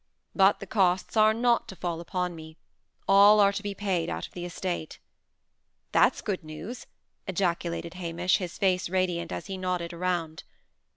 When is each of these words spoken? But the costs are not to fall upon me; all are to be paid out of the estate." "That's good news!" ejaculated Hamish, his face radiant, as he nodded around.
But 0.33 0.59
the 0.59 0.65
costs 0.65 1.15
are 1.15 1.31
not 1.31 1.67
to 1.67 1.75
fall 1.75 2.01
upon 2.01 2.33
me; 2.35 2.57
all 3.07 3.39
are 3.39 3.51
to 3.53 3.61
be 3.61 3.75
paid 3.75 4.09
out 4.09 4.25
of 4.25 4.33
the 4.33 4.45
estate." 4.45 4.97
"That's 5.91 6.21
good 6.21 6.43
news!" 6.43 6.87
ejaculated 7.27 7.93
Hamish, 7.93 8.37
his 8.37 8.57
face 8.57 8.89
radiant, 8.89 9.31
as 9.31 9.45
he 9.45 9.57
nodded 9.59 9.93
around. 9.93 10.41